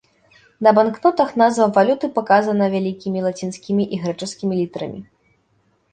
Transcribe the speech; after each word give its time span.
На 0.67 0.71
банкнотах 0.77 1.29
назва 1.41 1.67
валюты 1.75 2.09
паказана 2.17 2.69
вялікімі 2.77 3.19
лацінскімі 3.27 3.83
і 3.95 4.03
грэчаскімі 4.07 4.53
літарамі. 4.63 4.99